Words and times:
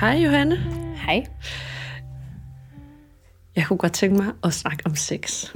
Hej 0.00 0.16
Johanne. 0.24 0.56
Hej. 0.96 1.26
Jeg 3.56 3.66
kunne 3.66 3.78
godt 3.78 3.92
tænke 3.92 4.16
mig 4.16 4.32
at 4.44 4.54
snakke 4.54 4.82
om 4.86 4.94
sex. 4.94 5.50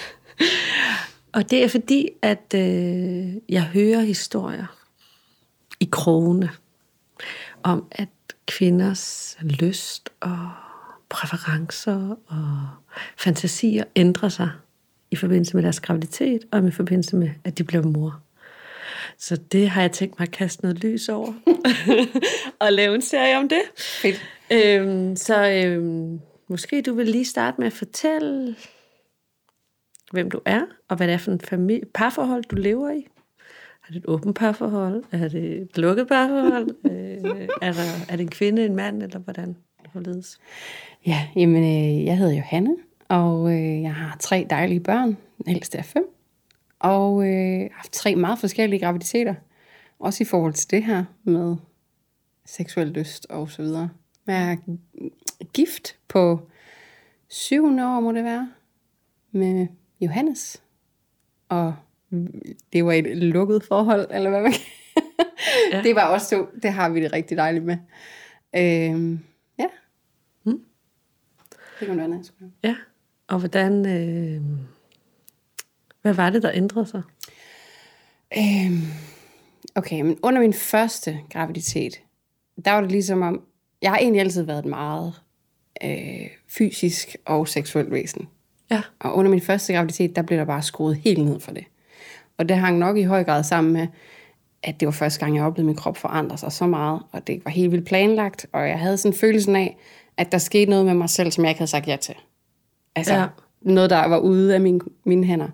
og 1.34 1.50
det 1.50 1.64
er 1.64 1.68
fordi, 1.68 2.08
at 2.22 2.54
øh, 2.54 3.34
jeg 3.48 3.62
hører 3.62 4.00
historier 4.00 4.66
i 5.80 5.88
krogene 5.92 6.50
om, 7.62 7.86
at 7.90 8.08
kvinders 8.46 9.36
lyst 9.40 10.10
og 10.20 10.50
præferencer 11.08 12.16
og 12.26 12.68
fantasier 13.16 13.84
ændrer 13.96 14.28
sig 14.28 14.50
i 15.10 15.16
forbindelse 15.16 15.54
med 15.54 15.62
deres 15.62 15.80
graviditet 15.80 16.40
og 16.52 16.68
i 16.68 16.70
forbindelse 16.70 17.16
med, 17.16 17.30
at 17.44 17.58
de 17.58 17.64
bliver 17.64 17.82
mor. 17.82 18.20
Så 19.18 19.36
det 19.36 19.68
har 19.68 19.80
jeg 19.80 19.92
tænkt 19.92 20.18
mig 20.18 20.26
at 20.26 20.32
kaste 20.32 20.62
noget 20.62 20.78
lys 20.78 21.08
over. 21.08 21.32
og 22.60 22.72
lave 22.72 22.94
en 22.94 23.02
serie 23.02 23.38
om 23.38 23.48
det. 23.48 23.62
Fedt. 23.78 24.24
Øhm, 24.52 25.16
så 25.16 25.50
øhm, 25.50 26.20
måske 26.48 26.82
du 26.82 26.94
vil 26.94 27.06
lige 27.06 27.24
starte 27.24 27.56
med 27.58 27.66
at 27.66 27.72
fortælle, 27.72 28.56
hvem 30.12 30.30
du 30.30 30.40
er, 30.44 30.62
og 30.88 30.96
hvad 30.96 31.06
det 31.06 31.14
er 31.14 31.18
for 31.18 31.32
en 31.32 31.40
familie, 31.40 31.86
parforhold, 31.94 32.44
du 32.44 32.56
lever 32.56 32.90
i. 32.90 33.06
Er 33.88 33.92
det 33.92 33.96
et 33.96 34.04
åbent 34.06 34.36
parforhold? 34.36 35.04
Er 35.12 35.28
det 35.28 35.62
et 35.62 35.78
lukket 35.78 36.08
parforhold? 36.08 36.68
øh, 36.90 37.48
er, 37.62 37.72
der, 37.72 38.06
er 38.08 38.16
det 38.16 38.20
en 38.20 38.28
kvinde, 38.28 38.64
en 38.64 38.76
mand, 38.76 39.02
eller 39.02 39.18
hvordan? 39.18 39.56
Hvorledes? 39.92 40.38
Ja, 41.06 41.28
jamen, 41.36 41.62
øh, 41.62 42.04
jeg 42.04 42.18
hedder 42.18 42.34
Johanne, 42.34 42.76
og 43.08 43.52
øh, 43.52 43.82
jeg 43.82 43.94
har 43.94 44.16
tre 44.20 44.46
dejlige 44.50 44.80
børn. 44.80 45.16
Den 45.36 45.48
ældste 45.48 45.78
er 45.78 45.82
fem. 45.82 46.15
Og 46.78 47.28
øh, 47.28 47.70
haft 47.72 47.92
tre 47.92 48.16
meget 48.16 48.38
forskellige 48.38 48.80
graviditeter. 48.80 49.34
Også 49.98 50.22
i 50.22 50.26
forhold 50.26 50.52
til 50.52 50.70
det 50.70 50.84
her 50.84 51.04
med 51.24 51.56
seksuel 52.44 52.86
lyst 52.86 53.26
og 53.30 53.50
så 53.50 53.62
videre. 53.62 53.90
Jeg 54.26 54.52
er 54.52 54.56
gift 55.52 55.96
på 56.08 56.48
700 57.28 57.96
år, 57.96 58.00
må 58.00 58.12
det 58.12 58.24
være, 58.24 58.50
med 59.30 59.66
Johannes. 60.00 60.62
Og 61.48 61.74
det 62.72 62.84
var 62.84 62.92
et 62.92 63.16
lukket 63.16 63.62
forhold, 63.62 64.08
eller 64.10 64.30
hvad 64.30 64.42
man 64.42 64.52
kan. 64.52 64.60
Ja. 65.72 65.82
Det 65.82 65.94
var 65.94 66.08
også 66.08 66.36
to. 66.36 66.46
Det 66.62 66.72
har 66.72 66.88
vi 66.88 67.02
det 67.02 67.12
rigtig 67.12 67.36
dejligt 67.36 67.64
med. 67.64 67.76
Øhm, 68.56 69.20
ja. 69.58 69.66
Mm. 70.44 70.60
Det 71.80 71.88
kan 71.88 71.96
være 71.96 72.22
Ja, 72.62 72.76
og 73.28 73.38
hvordan... 73.38 73.86
Øh, 73.86 74.42
hvad 76.06 76.14
var 76.14 76.30
det, 76.30 76.42
der 76.42 76.50
ændrede 76.54 76.86
sig? 76.86 77.02
Øhm, 78.38 78.82
okay, 79.74 80.00
men 80.00 80.18
under 80.22 80.40
min 80.40 80.52
første 80.52 81.18
graviditet, 81.32 82.00
der 82.64 82.72
var 82.72 82.80
det 82.80 82.92
ligesom 82.92 83.22
om, 83.22 83.42
jeg 83.82 83.90
har 83.90 83.98
egentlig 83.98 84.20
altid 84.20 84.42
været 84.42 84.58
et 84.58 84.64
meget 84.64 85.12
øh, 85.84 86.28
fysisk 86.48 87.16
og 87.24 87.48
seksuelt 87.48 87.90
væsen. 87.90 88.28
Ja. 88.70 88.82
Og 89.00 89.16
under 89.16 89.30
min 89.30 89.40
første 89.40 89.72
graviditet, 89.74 90.16
der 90.16 90.22
blev 90.22 90.38
der 90.38 90.44
bare 90.44 90.62
skruet 90.62 90.96
helt 90.96 91.24
ned 91.24 91.40
for 91.40 91.52
det. 91.52 91.64
Og 92.38 92.48
det 92.48 92.56
hang 92.56 92.78
nok 92.78 92.96
i 92.96 93.02
høj 93.02 93.24
grad 93.24 93.44
sammen 93.44 93.72
med, 93.72 93.86
at 94.62 94.80
det 94.80 94.86
var 94.86 94.92
første 94.92 95.20
gang, 95.20 95.36
jeg 95.36 95.44
oplevede 95.44 95.66
min 95.66 95.76
krop 95.76 95.96
forandre 95.96 96.38
sig 96.38 96.52
så 96.52 96.66
meget, 96.66 97.02
og 97.12 97.26
det 97.26 97.44
var 97.44 97.50
helt 97.50 97.72
vildt 97.72 97.86
planlagt, 97.86 98.46
og 98.52 98.68
jeg 98.68 98.78
havde 98.78 98.96
sådan 98.96 99.18
følelsen 99.18 99.56
af, 99.56 99.76
at 100.16 100.32
der 100.32 100.38
skete 100.38 100.70
noget 100.70 100.86
med 100.86 100.94
mig 100.94 101.10
selv, 101.10 101.32
som 101.32 101.44
jeg 101.44 101.50
ikke 101.50 101.58
havde 101.58 101.70
sagt 101.70 101.88
ja 101.88 101.96
til. 101.96 102.14
Altså, 102.96 103.14
Ja. 103.14 103.26
noget, 103.60 103.90
der 103.90 104.06
var 104.06 104.18
ude 104.18 104.54
af 104.54 104.60
mine, 104.60 104.80
mine 105.04 105.24
hænder. 105.26 105.48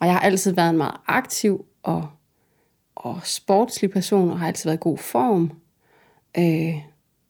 Og 0.00 0.06
jeg 0.06 0.14
har 0.14 0.20
altid 0.20 0.52
været 0.52 0.70
en 0.70 0.76
meget 0.76 0.96
aktiv 1.06 1.64
og, 1.82 2.08
og 2.96 3.20
sportslig 3.24 3.90
person, 3.90 4.30
og 4.30 4.38
har 4.38 4.46
altid 4.46 4.70
været 4.70 4.76
i 4.76 4.82
god 4.82 4.98
form. 4.98 5.52
Øh, 6.38 6.74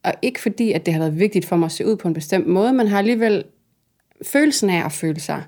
og 0.03 0.13
ikke 0.23 0.41
fordi, 0.41 0.73
at 0.73 0.87
det 0.87 0.95
har 0.95 1.01
været 1.01 1.19
vigtigt 1.19 1.47
for 1.47 1.57
mig 1.57 1.67
at 1.67 1.73
se 1.73 1.87
ud 1.87 1.97
på 1.97 2.09
en 2.09 2.15
bestemt 2.15 2.47
måde, 2.47 2.73
men 2.73 2.87
har 2.87 2.99
alligevel 2.99 3.45
følelsen 4.23 4.71
af 4.71 4.85
at 4.85 4.93
føle 4.93 5.21
sig 5.21 5.45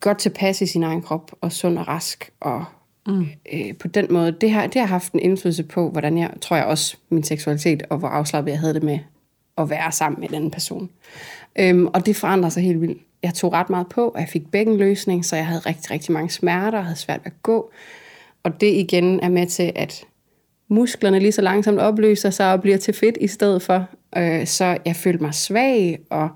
godt 0.00 0.18
tilpas 0.18 0.62
i 0.62 0.66
sin 0.66 0.82
egen 0.82 1.02
krop, 1.02 1.32
og 1.40 1.52
sund 1.52 1.78
og 1.78 1.88
rask, 1.88 2.30
og 2.40 2.64
mm. 3.06 3.26
øh, 3.52 3.74
på 3.78 3.88
den 3.88 4.06
måde, 4.10 4.32
det 4.32 4.50
har, 4.50 4.66
det 4.66 4.80
har 4.80 4.88
haft 4.88 5.12
en 5.12 5.20
indflydelse 5.20 5.62
på, 5.62 5.90
hvordan 5.90 6.18
jeg, 6.18 6.30
tror 6.40 6.56
jeg 6.56 6.64
også, 6.66 6.96
min 7.08 7.22
seksualitet, 7.22 7.82
og 7.90 7.98
hvor 7.98 8.08
afslappet 8.08 8.50
jeg 8.50 8.60
havde 8.60 8.74
det 8.74 8.82
med 8.82 8.98
at 9.58 9.70
være 9.70 9.92
sammen 9.92 10.20
med 10.20 10.28
den 10.28 10.50
person. 10.50 10.90
Øhm, 11.58 11.86
og 11.86 12.06
det 12.06 12.16
forandrer 12.16 12.50
sig 12.50 12.62
helt 12.62 12.80
vildt. 12.80 13.02
Jeg 13.22 13.34
tog 13.34 13.52
ret 13.52 13.70
meget 13.70 13.88
på, 13.88 14.08
og 14.08 14.20
jeg 14.20 14.28
fik 14.28 14.50
bækkenløsning, 14.50 15.24
så 15.24 15.36
jeg 15.36 15.46
havde 15.46 15.60
rigtig, 15.60 15.90
rigtig 15.90 16.12
mange 16.12 16.30
smerter, 16.30 16.78
og 16.78 16.84
havde 16.84 16.98
svært 16.98 17.20
ved 17.20 17.26
at 17.26 17.42
gå. 17.42 17.70
Og 18.42 18.60
det 18.60 18.66
igen 18.66 19.20
er 19.20 19.28
med 19.28 19.46
til, 19.46 19.72
at 19.76 20.04
musklerne 20.68 21.18
lige 21.18 21.32
så 21.32 21.42
langsomt 21.42 21.78
opløser 21.78 22.30
sig 22.30 22.52
og 22.52 22.60
bliver 22.60 22.76
til 22.76 22.94
fedt 22.94 23.18
i 23.20 23.26
stedet 23.26 23.62
for. 23.62 23.86
Øh, 24.16 24.46
så 24.46 24.78
jeg 24.84 24.96
følte 24.96 25.24
mig 25.24 25.34
svag, 25.34 25.98
og 26.10 26.28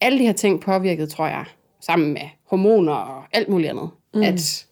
alle 0.00 0.18
de 0.18 0.26
her 0.26 0.32
ting 0.32 0.60
påvirkede, 0.60 1.06
tror 1.06 1.26
jeg, 1.26 1.44
sammen 1.80 2.12
med 2.12 2.22
hormoner 2.44 2.92
og 2.92 3.24
alt 3.32 3.48
muligt 3.48 3.70
andet, 3.70 3.90
mm. 4.14 4.22
at, 4.22 4.66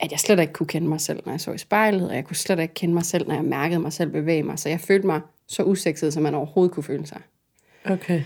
at 0.00 0.10
jeg 0.10 0.18
slet 0.18 0.40
ikke 0.40 0.52
kunne 0.52 0.66
kende 0.66 0.88
mig 0.88 1.00
selv, 1.00 1.22
når 1.24 1.32
jeg 1.32 1.40
så 1.40 1.52
i 1.52 1.58
spejlet, 1.58 2.08
og 2.08 2.16
jeg 2.16 2.24
kunne 2.24 2.36
slet 2.36 2.58
ikke 2.58 2.74
kende 2.74 2.94
mig 2.94 3.04
selv, 3.04 3.28
når 3.28 3.34
jeg 3.34 3.44
mærkede 3.44 3.80
mig 3.80 3.92
selv 3.92 4.10
bevæge 4.10 4.42
mig. 4.42 4.58
Så 4.58 4.68
jeg 4.68 4.80
følte 4.80 5.06
mig 5.06 5.20
så 5.46 5.62
usekset, 5.62 6.12
som 6.12 6.22
man 6.22 6.34
overhovedet 6.34 6.74
kunne 6.74 6.84
føle 6.84 7.06
sig. 7.06 7.20
Okay. 7.84 8.22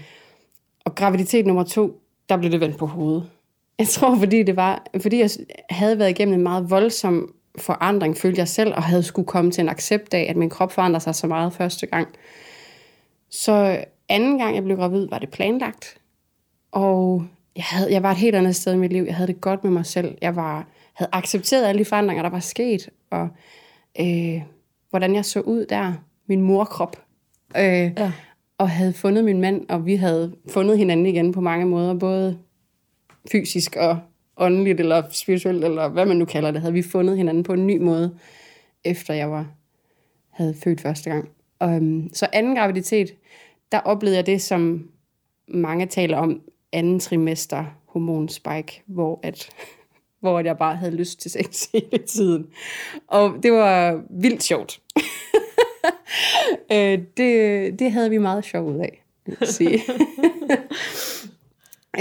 Og 0.85 0.95
graviditet 0.95 1.47
nummer 1.47 1.65
to, 1.65 2.01
der 2.29 2.37
blev 2.37 2.51
det 2.51 2.61
vendt 2.61 2.77
på 2.77 2.87
hovedet. 2.87 3.31
Jeg 3.79 3.89
tror, 3.89 4.19
fordi 4.19 4.43
det 4.43 4.57
var, 4.57 4.87
fordi 5.03 5.21
jeg 5.21 5.31
havde 5.71 5.99
været 5.99 6.11
igennem 6.11 6.35
en 6.35 6.43
meget 6.43 6.71
voldsom 6.71 7.35
forandring, 7.59 8.17
følte 8.17 8.39
jeg 8.39 8.49
selv, 8.49 8.75
og 8.75 8.83
havde 8.83 9.03
skulle 9.03 9.27
komme 9.27 9.51
til 9.51 9.63
en 9.63 9.69
accept 9.69 10.15
af, 10.15 10.27
at 10.29 10.37
min 10.37 10.51
krop 10.51 10.73
forandrer 10.73 10.99
sig 10.99 11.15
så 11.15 11.27
meget 11.27 11.53
første 11.53 11.87
gang. 11.87 12.09
Så 13.31 13.85
anden 14.09 14.39
gang, 14.39 14.55
jeg 14.55 14.65
blev 14.65 14.77
gravid, 14.77 15.09
var 15.09 15.19
det 15.19 15.31
planlagt. 15.31 15.97
Og 16.73 17.25
jeg, 17.57 17.65
havde, 17.65 17.93
jeg 17.93 18.03
var 18.03 18.11
et 18.11 18.17
helt 18.17 18.37
andet 18.37 18.57
sted 18.57 18.75
i 18.75 18.77
mit 18.77 18.93
liv. 18.93 19.05
Jeg 19.05 19.15
havde 19.17 19.27
det 19.27 19.41
godt 19.41 19.65
med 19.65 19.73
mig 19.73 19.87
selv. 19.87 20.19
Jeg 20.23 20.37
var, 20.37 20.67
havde 20.95 21.11
accepteret 21.13 21.65
alle 21.67 21.79
de 21.79 21.85
forandringer, 21.85 22.23
der 22.23 22.31
var 22.31 22.41
sket. 22.41 22.89
Og 23.11 23.29
øh, 24.01 24.43
hvordan 24.91 25.15
jeg 25.15 25.25
så 25.25 25.41
ud 25.41 25.67
der. 25.67 25.93
Min 26.27 26.41
morkrop. 26.41 26.97
Øh, 27.57 27.63
Ja 27.63 28.13
og 28.59 28.71
havde 28.71 28.93
fundet 28.93 29.25
min 29.25 29.41
mand, 29.41 29.69
og 29.69 29.87
vi 29.87 29.95
havde 29.95 30.37
fundet 30.49 30.79
hinanden 30.79 31.07
igen 31.07 31.33
på 31.33 31.41
mange 31.41 31.67
måder, 31.67 31.95
både 31.95 32.39
fysisk 33.33 33.77
og 33.77 33.99
åndeligt, 34.37 34.81
eller 34.81 35.03
spirituelt, 35.11 35.65
eller 35.65 35.89
hvad 35.89 36.07
man 36.07 36.17
nu 36.17 36.25
kalder 36.25 36.51
det, 36.51 36.61
havde 36.61 36.75
vi 36.75 36.83
fundet 36.83 37.17
hinanden 37.17 37.43
på 37.43 37.53
en 37.53 37.67
ny 37.67 37.79
måde, 37.79 38.19
efter 38.85 39.15
jeg 39.15 39.31
var, 39.31 39.47
havde 40.31 40.55
født 40.65 40.81
første 40.81 41.11
gang. 41.11 41.29
Og, 41.59 41.75
øhm, 41.75 42.11
så 42.13 42.27
anden 42.33 42.57
graviditet, 42.57 43.15
der 43.73 43.79
oplevede 43.79 44.17
jeg 44.17 44.27
det, 44.27 44.43
som 44.43 44.89
mange 45.49 45.87
taler 45.87 46.17
om, 46.17 46.41
anden 46.73 47.01
trimester 47.01 47.65
hormonspike, 47.87 48.83
hvor 48.87 49.21
at 49.23 49.49
hvor 50.21 50.41
jeg 50.41 50.59
bare 50.59 50.77
havde 50.77 50.97
lyst 50.97 51.21
til 51.21 51.31
sex 51.31 51.67
hele 51.73 51.99
tiden. 51.99 52.47
Og 53.07 53.35
det 53.43 53.53
var 53.53 54.03
vildt 54.11 54.43
sjovt. 54.43 54.81
øh, 56.73 56.99
det, 57.17 57.79
det 57.79 57.93
havde 57.93 58.11
vi 58.11 58.19
meget 58.19 58.45
sjov 58.45 58.75
ud 58.75 58.79
af, 58.79 59.05
vil 59.27 59.37
jeg 59.41 59.49
sige. 59.49 59.81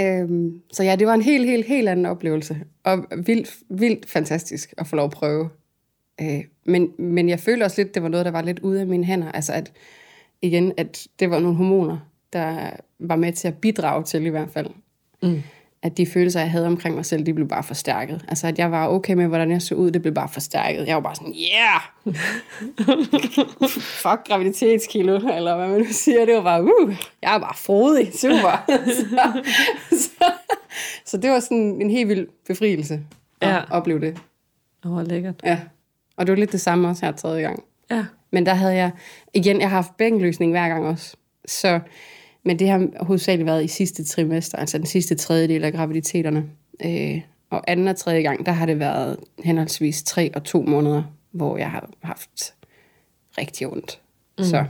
øhm, 0.00 0.60
så 0.72 0.82
ja, 0.82 0.96
det 0.96 1.06
var 1.06 1.14
en 1.14 1.22
helt, 1.22 1.46
helt, 1.46 1.66
helt 1.66 1.88
anden 1.88 2.06
oplevelse. 2.06 2.56
Og 2.84 3.06
vildt, 3.16 3.56
vildt 3.68 4.08
fantastisk 4.08 4.74
at 4.78 4.86
få 4.86 4.96
lov 4.96 5.04
at 5.04 5.10
prøve. 5.10 5.48
Øh, 6.20 6.44
men, 6.64 6.92
men 6.98 7.28
jeg 7.28 7.40
følte 7.40 7.64
også 7.64 7.82
lidt, 7.82 7.94
det 7.94 8.02
var 8.02 8.08
noget, 8.08 8.26
der 8.26 8.32
var 8.32 8.42
lidt 8.42 8.58
ude 8.58 8.80
af 8.80 8.86
mine 8.86 9.04
hænder. 9.04 9.32
Altså 9.32 9.52
at, 9.52 9.72
igen, 10.42 10.72
at 10.76 11.06
det 11.18 11.30
var 11.30 11.38
nogle 11.38 11.56
hormoner, 11.56 11.98
der 12.32 12.70
var 12.98 13.16
med 13.16 13.32
til 13.32 13.48
at 13.48 13.58
bidrage 13.58 14.04
til 14.04 14.26
i 14.26 14.28
hvert 14.28 14.50
fald. 14.50 14.70
Mm. 15.22 15.42
At 15.84 15.96
de 15.96 16.06
følelser, 16.06 16.40
jeg 16.40 16.50
havde 16.50 16.66
omkring 16.66 16.94
mig 16.94 17.06
selv, 17.06 17.26
de 17.26 17.34
blev 17.34 17.48
bare 17.48 17.62
forstærket. 17.62 18.24
Altså, 18.28 18.46
at 18.46 18.58
jeg 18.58 18.70
var 18.72 18.88
okay 18.88 19.14
med, 19.14 19.26
hvordan 19.26 19.50
jeg 19.50 19.62
så 19.62 19.74
ud, 19.74 19.90
det 19.90 20.02
blev 20.02 20.14
bare 20.14 20.28
forstærket. 20.28 20.86
Jeg 20.86 20.94
var 20.94 21.00
bare 21.02 21.14
sådan, 21.14 21.34
yeah! 21.54 21.80
Fuck 24.02 24.26
graviditetskilo, 24.28 25.14
eller 25.16 25.56
hvad 25.56 25.68
man 25.68 25.78
nu 25.80 25.86
siger. 25.90 26.24
Det 26.24 26.34
var 26.34 26.42
bare, 26.42 26.62
uh, 26.64 26.96
jeg 27.22 27.34
er 27.34 27.38
bare 27.38 27.54
frodig, 27.56 28.12
super. 28.14 28.64
så, 28.96 29.06
så, 29.98 30.24
så, 31.04 31.16
det 31.16 31.30
var 31.30 31.40
sådan 31.40 31.78
en 31.82 31.90
helt 31.90 32.08
vild 32.08 32.26
befrielse 32.46 33.00
at 33.40 33.48
Ja. 33.48 33.60
opleve 33.70 34.00
det. 34.00 34.18
Åh, 34.84 34.92
hvor 34.92 35.02
lækkert. 35.02 35.34
Ja. 35.44 35.58
Og 36.16 36.26
det 36.26 36.32
var 36.32 36.38
lidt 36.38 36.52
det 36.52 36.60
samme 36.60 36.88
også 36.88 37.06
her 37.06 37.12
tredje 37.12 37.42
gang. 37.42 37.62
Ja. 37.90 38.04
Men 38.32 38.46
der 38.46 38.54
havde 38.54 38.74
jeg, 38.74 38.90
igen, 39.34 39.60
jeg 39.60 39.68
har 39.70 39.76
haft 39.76 39.96
bækkenløsning 39.96 40.52
hver 40.52 40.68
gang 40.68 40.86
også. 40.86 41.16
Så, 41.46 41.80
men 42.44 42.58
det 42.58 42.68
har 42.68 43.04
hovedsageligt 43.04 43.46
været 43.46 43.64
i 43.64 43.68
sidste 43.68 44.04
trimester, 44.04 44.58
altså 44.58 44.78
den 44.78 44.86
sidste 44.86 45.14
tredjedel 45.14 45.64
af 45.64 45.72
graviditeterne. 45.72 46.44
Øh, 46.84 47.20
og 47.50 47.70
anden 47.70 47.88
og 47.88 47.96
tredje 47.96 48.22
gang, 48.22 48.46
der 48.46 48.52
har 48.52 48.66
det 48.66 48.78
været 48.78 49.16
henholdsvis 49.44 50.02
tre 50.02 50.30
og 50.34 50.44
to 50.44 50.62
måneder, 50.62 51.02
hvor 51.30 51.56
jeg 51.56 51.70
har 51.70 51.90
haft 52.02 52.54
rigtig 53.38 53.66
ondt. 53.66 54.00
Mm. 54.38 54.44
Så 54.44 54.64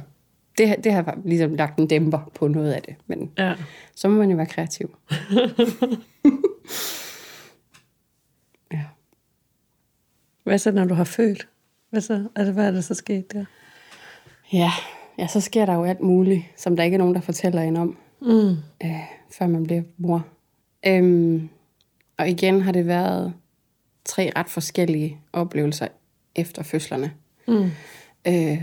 det, 0.58 0.76
det 0.84 0.92
har 0.92 1.18
ligesom 1.24 1.54
lagt 1.54 1.78
en 1.78 1.86
dæmper 1.86 2.30
på 2.34 2.48
noget 2.48 2.72
af 2.72 2.82
det. 2.82 2.94
Men 3.06 3.30
Ja. 3.38 3.54
så 3.94 4.08
må 4.08 4.18
man 4.18 4.30
jo 4.30 4.36
være 4.36 4.46
kreativ. 4.46 4.96
ja. 8.72 8.82
Hvad 10.44 10.58
så, 10.58 10.70
når 10.70 10.84
du 10.84 10.94
har 10.94 11.04
følt? 11.04 11.48
Hvad 11.90 12.00
så? 12.00 12.28
Altså, 12.36 12.52
hvad 12.52 12.66
er 12.66 12.70
der 12.70 12.80
så 12.80 12.94
sket 12.94 13.32
der? 13.32 13.44
Ja, 14.52 14.70
ja, 15.18 15.26
så 15.26 15.40
sker 15.40 15.66
der 15.66 15.74
jo 15.74 15.84
alt 15.84 16.00
muligt, 16.00 16.42
som 16.56 16.76
der 16.76 16.84
ikke 16.84 16.94
er 16.94 16.98
nogen, 16.98 17.14
der 17.14 17.20
fortæller 17.20 17.62
en 17.62 17.76
om, 17.76 17.96
Mm. 18.20 18.48
øh, 18.84 19.00
før 19.30 19.46
man 19.46 19.64
bliver 19.64 19.82
mor. 19.98 20.24
Øhm, 20.86 21.48
og 22.18 22.28
igen 22.28 22.60
har 22.60 22.72
det 22.72 22.86
været 22.86 23.34
tre 24.04 24.30
ret 24.36 24.48
forskellige 24.48 25.18
oplevelser 25.32 25.86
efter 26.36 26.62
fødslerne. 26.62 27.12
Mm. 27.48 27.70
Øh, 28.28 28.62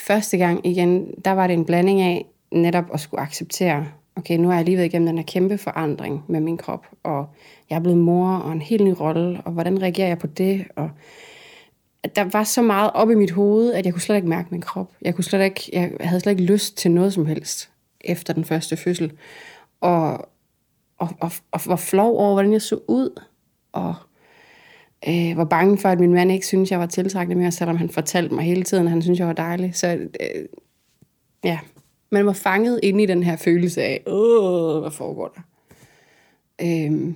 første 0.00 0.36
gang 0.36 0.66
igen, 0.66 1.14
der 1.24 1.30
var 1.30 1.46
det 1.46 1.54
en 1.54 1.64
blanding 1.64 2.00
af 2.00 2.26
netop 2.52 2.84
at 2.94 3.00
skulle 3.00 3.20
acceptere, 3.20 3.86
okay, 4.16 4.36
nu 4.38 4.48
har 4.48 4.54
jeg 4.54 4.64
lige 4.64 4.76
været 4.76 4.86
igennem 4.86 5.06
den 5.06 5.18
her 5.18 5.24
kæmpe 5.24 5.58
forandring 5.58 6.24
med 6.28 6.40
min 6.40 6.56
krop, 6.56 6.86
og 7.02 7.26
jeg 7.70 7.76
er 7.76 7.80
blevet 7.80 7.98
mor 7.98 8.28
og 8.36 8.52
en 8.52 8.62
helt 8.62 8.84
ny 8.84 8.94
rolle, 9.00 9.40
og 9.44 9.52
hvordan 9.52 9.82
reagerer 9.82 10.08
jeg 10.08 10.18
på 10.18 10.26
det? 10.26 10.64
Og 10.76 10.90
der 12.16 12.24
var 12.24 12.44
så 12.44 12.62
meget 12.62 12.90
op 12.94 13.10
i 13.10 13.14
mit 13.14 13.30
hoved, 13.30 13.72
at 13.72 13.86
jeg 13.86 13.92
kunne 13.92 14.02
slet 14.02 14.16
ikke 14.16 14.28
mærke 14.28 14.48
min 14.50 14.60
krop. 14.60 14.92
Jeg, 15.02 15.14
kunne 15.14 15.24
slet 15.24 15.44
ikke, 15.44 15.70
jeg 15.72 15.92
havde 16.00 16.20
slet 16.20 16.32
ikke 16.32 16.52
lyst 16.52 16.76
til 16.76 16.90
noget 16.90 17.12
som 17.12 17.26
helst 17.26 17.70
efter 18.00 18.34
den 18.34 18.44
første 18.44 18.76
fødsel. 18.76 19.12
Og, 19.80 20.12
og, 20.98 21.08
og, 21.20 21.32
og 21.50 21.60
var 21.66 21.76
flov 21.76 22.18
over, 22.18 22.32
hvordan 22.32 22.52
jeg 22.52 22.62
så 22.62 22.80
ud, 22.88 23.20
og 23.72 23.94
øh, 25.08 25.36
var 25.36 25.44
bange 25.44 25.78
for, 25.78 25.88
at 25.88 26.00
min 26.00 26.14
mand 26.14 26.32
ikke 26.32 26.46
synes 26.46 26.70
jeg 26.70 26.80
var 26.80 26.86
tiltrækkende 26.86 27.40
mere, 27.40 27.52
selvom 27.52 27.76
han 27.76 27.90
fortalte 27.90 28.34
mig 28.34 28.44
hele 28.44 28.62
tiden, 28.62 28.86
at 28.86 28.90
han 28.90 29.02
synes 29.02 29.18
jeg 29.18 29.26
var 29.26 29.32
dejlig. 29.32 29.74
Så 29.74 29.98
øh, 30.20 30.44
ja, 31.44 31.58
man 32.10 32.26
var 32.26 32.32
fanget 32.32 32.80
inde 32.82 33.02
i 33.02 33.06
den 33.06 33.22
her 33.22 33.36
følelse 33.36 33.82
af, 33.82 34.02
åh, 34.06 34.80
hvad 34.80 34.90
foregår 34.90 35.28
der? 35.28 35.40
Øh, 36.62 37.14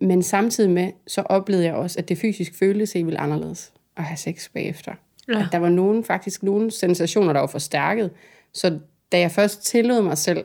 men 0.00 0.22
samtidig 0.22 0.70
med, 0.70 0.90
så 1.06 1.20
oplevede 1.22 1.64
jeg 1.66 1.74
også, 1.74 1.98
at 1.98 2.08
det 2.08 2.18
fysisk 2.18 2.58
føltes 2.58 2.92
helt 2.92 3.06
vildt 3.06 3.18
anderledes 3.18 3.72
at 3.96 4.04
have 4.04 4.16
sex 4.16 4.50
bagefter. 4.54 4.92
Ja. 5.28 5.38
At 5.38 5.46
der 5.52 5.58
var 5.58 5.68
nogen, 5.68 6.04
faktisk 6.04 6.42
nogle 6.42 6.70
sensationer, 6.70 7.32
der 7.32 7.40
var 7.40 7.46
forstærket. 7.46 8.10
Så 8.52 8.78
da 9.12 9.18
jeg 9.18 9.30
først 9.30 9.64
tillod 9.66 10.02
mig 10.02 10.18
selv 10.18 10.44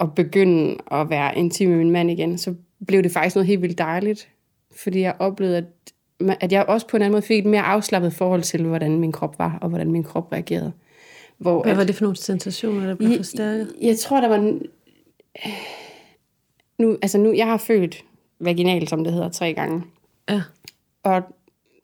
at 0.00 0.14
begynde 0.14 0.76
at 0.92 1.10
være 1.10 1.38
intim 1.38 1.68
med 1.68 1.78
min 1.78 1.90
mand 1.90 2.10
igen, 2.10 2.38
så 2.38 2.54
blev 2.86 3.02
det 3.02 3.12
faktisk 3.12 3.36
noget 3.36 3.46
helt 3.46 3.62
vildt 3.62 3.78
dejligt. 3.78 4.28
Fordi 4.76 5.00
jeg 5.00 5.14
oplevede, 5.18 5.56
at, 5.56 5.64
at 6.40 6.52
jeg 6.52 6.64
også 6.68 6.86
på 6.86 6.96
en 6.96 7.02
anden 7.02 7.12
måde 7.12 7.22
fik 7.22 7.38
et 7.38 7.50
mere 7.50 7.62
afslappet 7.62 8.12
forhold 8.12 8.42
til, 8.42 8.62
hvordan 8.64 8.98
min 8.98 9.12
krop 9.12 9.38
var, 9.38 9.58
og 9.60 9.68
hvordan 9.68 9.90
min 9.92 10.04
krop 10.04 10.32
reagerede. 10.32 10.72
Hvor, 11.38 11.62
Hvad 11.62 11.72
at- 11.72 11.78
var 11.78 11.84
det 11.84 11.94
for 11.94 12.04
nogle 12.04 12.16
sensationer, 12.16 12.86
der 12.86 12.94
blev 12.94 13.16
forstærket? 13.16 13.72
jeg, 13.80 13.86
jeg 13.88 13.98
tror, 13.98 14.20
der 14.20 14.28
var... 14.28 14.36
en- 14.36 14.62
Nu, 16.80 16.96
altså 17.02 17.18
nu, 17.18 17.32
jeg 17.32 17.46
har 17.46 17.56
følt 17.56 18.04
vaginal, 18.40 18.88
som 18.88 19.04
det 19.04 19.12
hedder, 19.12 19.28
tre 19.28 19.54
gange. 19.54 19.82
Ja. 20.30 20.42
Og 21.02 21.22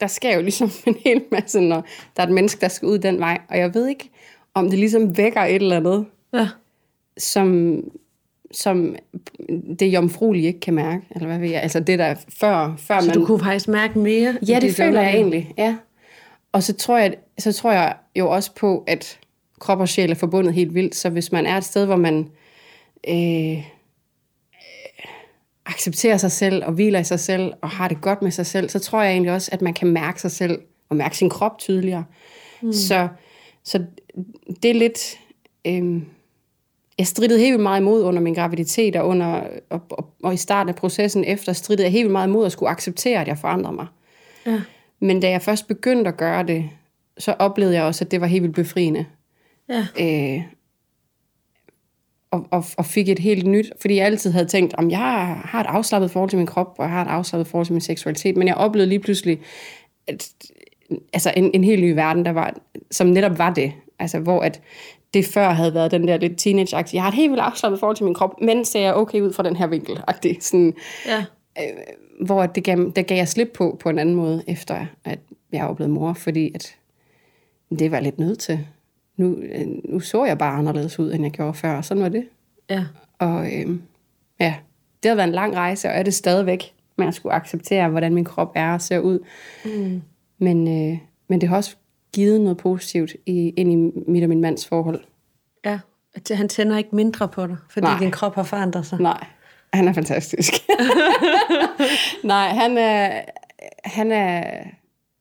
der 0.01 0.07
sker 0.07 0.35
jo 0.37 0.43
ligesom 0.43 0.71
en 0.87 0.97
hel 1.05 1.23
masse, 1.31 1.61
når 1.61 1.85
der 2.17 2.23
er 2.23 2.27
et 2.27 2.33
menneske, 2.33 2.61
der 2.61 2.69
skal 2.69 2.87
ud 2.89 2.99
den 2.99 3.19
vej. 3.21 3.39
Og 3.49 3.59
jeg 3.59 3.75
ved 3.75 3.89
ikke, 3.89 4.11
om 4.55 4.71
det 4.71 4.79
ligesom 4.79 5.17
vækker 5.17 5.41
et 5.41 5.55
eller 5.55 5.77
andet, 5.77 6.07
Ja. 6.35 6.49
som, 7.19 7.81
som 8.53 8.97
det 9.79 9.87
jomfruelige 9.87 10.47
ikke 10.47 10.61
kan 10.61 10.75
mærke. 10.75 11.03
Eller 11.11 11.27
hvad 11.29 11.39
ved 11.39 11.49
jeg? 11.51 11.63
Altså 11.63 11.81
det 11.81 11.99
der 11.99 12.15
før, 12.29 12.75
før 12.79 13.01
Så 13.01 13.07
man... 13.07 13.15
du 13.15 13.27
kunne 13.27 13.39
faktisk 13.41 13.69
mærke 13.69 13.99
mere? 13.99 14.37
Ja, 14.49 14.55
det 14.55 14.63
dit 14.63 14.77
føler 14.77 15.01
jeg 15.01 15.15
egentlig, 15.15 15.55
ja. 15.59 15.77
Og 16.53 16.63
så 16.63 16.73
tror 16.75 16.99
jeg, 16.99 17.15
så 17.39 17.53
tror 17.53 17.73
jeg 17.73 17.97
jo 18.17 18.31
også 18.31 18.55
på, 18.55 18.85
at 18.87 19.19
krop 19.59 19.81
og 19.81 19.89
sjæl 19.89 20.11
er 20.11 20.15
forbundet 20.15 20.55
helt 20.55 20.75
vildt. 20.75 20.95
Så 20.95 21.09
hvis 21.11 21.33
man 21.33 21.47
er 21.47 21.57
et 21.57 21.65
sted, 21.65 21.87
hvor 21.87 21.97
man 21.97 22.29
øh, 23.09 23.65
accepterer 25.67 26.17
sig 26.17 26.33
selv 26.33 26.65
og 26.65 26.73
hviler 26.73 26.99
i 26.99 27.05
sig 27.05 27.21
selv 27.21 27.53
og 27.63 27.71
har 27.71 27.89
det 27.89 28.01
godt 28.01 28.23
med 28.23 28.31
sig 28.31 28.47
selv, 28.47 28.69
så 28.69 28.79
tror 28.79 29.03
jeg 29.03 29.13
egentlig 29.13 29.33
også, 29.33 29.51
at 29.53 29.63
man 29.63 29.75
kan 29.75 29.89
mærke 29.89 30.21
sig 30.21 30.31
selv 30.31 30.61
og 30.89 30.97
mærke 30.97 31.17
sin 31.17 31.31
krop 31.31 31.59
tydeligere. 31.59 32.05
Mm. 32.63 32.73
Så, 32.73 33.09
så 33.65 33.85
det 34.63 34.71
er 34.71 34.75
lidt... 34.75 35.19
Øh, 35.67 36.03
jeg 36.99 37.07
strittede 37.07 37.41
helt 37.41 37.53
vildt 37.53 37.63
meget 37.63 37.81
imod 37.81 38.03
under 38.03 38.21
min 38.21 38.35
graviditet, 38.35 38.97
og, 38.97 39.09
under, 39.09 39.43
og, 39.71 39.83
og, 39.91 40.11
og 40.23 40.35
i 40.35 40.37
starten 40.37 40.69
af 40.69 40.75
processen 40.75 41.25
efter 41.25 41.53
strittede 41.53 41.85
jeg 41.85 41.93
helt 41.93 42.05
vildt 42.05 42.13
meget 42.13 42.29
imod 42.29 42.47
at 42.47 42.53
skulle 42.53 42.71
acceptere, 42.71 43.21
at 43.21 43.29
jeg 43.29 43.39
forandrede 43.39 43.75
mig. 43.77 43.87
Ja. 44.47 44.61
Men 45.01 45.21
da 45.21 45.31
jeg 45.31 45.43
først 45.43 45.69
begyndte 45.69 46.09
at 46.09 46.17
gøre 46.17 46.43
det, 46.43 46.71
så 47.19 47.35
oplevede 47.39 47.75
jeg 47.75 47.85
også, 47.85 48.05
at 48.05 48.11
det 48.11 48.21
var 48.21 48.27
helt 48.27 48.43
vildt 48.43 48.55
befriende. 48.55 49.05
Ja. 49.69 49.87
Øh, 50.01 50.43
og, 52.37 52.47
og, 52.51 52.65
og 52.77 52.87
fik 52.87 53.09
et 53.09 53.19
helt 53.19 53.47
nyt, 53.47 53.73
fordi 53.81 53.97
jeg 53.97 54.07
altid 54.07 54.33
havde 54.33 54.47
tænkt, 54.47 54.75
om 54.75 54.91
jeg 54.91 54.99
har 55.45 55.61
et 55.61 55.67
afslappet 55.67 56.11
forhold 56.11 56.31
til 56.31 56.39
min 56.39 56.47
krop, 56.47 56.75
og 56.79 56.85
jeg 56.85 56.93
har 56.93 57.05
et 57.05 57.09
afslappet 57.09 57.47
forhold 57.47 57.67
til 57.67 57.73
min 57.73 57.81
seksualitet, 57.81 58.37
men 58.37 58.49
jeg 58.49 58.55
oplevede 58.55 58.89
lige 58.89 58.99
pludselig, 58.99 59.41
at, 60.07 60.29
altså 61.13 61.33
en, 61.37 61.51
en 61.55 61.65
helt 61.65 61.83
ny 61.83 61.91
verden, 61.95 62.25
der 62.25 62.31
var, 62.31 62.55
som 62.91 63.07
netop 63.07 63.39
var 63.39 63.55
det. 63.55 63.73
Altså 63.99 64.19
hvor 64.19 64.41
at 64.41 64.61
det 65.15 65.27
før 65.27 65.51
havde 65.51 65.75
været 65.75 65.91
den 65.91 66.09
der 66.09 66.17
lidt 66.17 66.39
teenage 66.39 66.85
Jeg 66.93 67.03
har 67.03 67.09
et 67.09 67.15
helt 67.15 67.31
vildt 67.31 67.43
afslappet 67.43 67.81
forhold 67.81 67.97
til 67.97 68.05
min 68.05 68.15
krop, 68.15 68.41
men 68.43 68.65
ser 68.65 68.81
jeg 68.81 68.95
okay 68.95 69.21
ud 69.21 69.33
fra 69.33 69.43
den 69.43 69.57
her 69.57 69.67
vinkel. 69.67 69.99
-agtig. 70.11 70.37
Sådan, 70.41 70.75
Ja. 71.07 71.25
hvor 72.21 72.47
det 72.47 72.65
gav, 72.65 72.93
der 72.97 73.03
gav 73.03 73.17
jeg 73.17 73.29
slip 73.29 73.51
på 73.55 73.77
på 73.81 73.89
en 73.89 73.99
anden 73.99 74.15
måde, 74.15 74.45
efter 74.47 74.87
at 75.05 75.19
jeg 75.53 75.65
var 75.65 75.75
blevet 75.75 75.91
mor, 75.91 76.13
fordi 76.13 76.53
at 76.55 76.77
det 77.79 77.91
var 77.91 78.01
lidt 78.01 78.19
nødt 78.19 78.39
til. 78.39 78.67
Nu, 79.17 79.37
øh, 79.37 79.67
nu 79.85 80.01
så 80.01 80.25
jeg 80.25 80.39
bare 80.39 80.59
anderledes 80.59 80.99
ud, 80.99 81.13
end 81.13 81.23
jeg 81.23 81.33
gjorde 81.33 81.55
før, 81.55 81.77
og 81.77 81.85
sådan 81.85 82.03
var 82.03 82.09
det. 82.09 82.29
Ja. 82.71 82.85
Og 83.19 83.47
øh, 83.47 83.79
ja, 84.41 84.55
det 85.03 85.09
har 85.09 85.15
været 85.15 85.29
en 85.29 85.35
lang 85.35 85.57
rejse, 85.57 85.89
og 85.89 85.95
er 85.95 86.03
det 86.03 86.15
stadigvæk, 86.15 86.73
med 86.99 87.07
at 87.07 87.15
skulle 87.15 87.35
acceptere, 87.35 87.89
hvordan 87.89 88.15
min 88.15 88.25
krop 88.25 88.53
er 88.55 88.73
og 88.73 88.81
ser 88.81 88.99
ud. 88.99 89.19
Mm. 89.65 90.03
Men, 90.39 90.69
øh, 90.69 90.99
men 91.29 91.41
det 91.41 91.49
har 91.49 91.57
også 91.57 91.77
givet 92.13 92.41
noget 92.41 92.57
positivt 92.57 93.13
i, 93.27 93.49
ind 93.49 93.73
i 93.73 94.03
mit 94.11 94.23
og 94.23 94.29
min 94.29 94.41
mands 94.41 94.67
forhold. 94.67 95.01
Ja. 95.65 95.79
At 96.15 96.37
Han 96.37 96.49
tænder 96.49 96.79
ikke 96.79 96.97
mindre 96.97 97.29
på 97.29 97.47
dig, 97.47 97.57
fordi 97.71 97.87
Nej. 97.87 97.99
din 97.99 98.11
krop 98.11 98.35
har 98.35 98.43
forandret 98.43 98.87
sig. 98.87 99.01
Nej, 99.01 99.27
han 99.73 99.89
er 99.89 99.93
fantastisk. 99.93 100.53
Nej, 102.25 102.49
han 102.49 102.79
er... 102.79 103.21
Han 103.85 104.13
er 104.13 104.63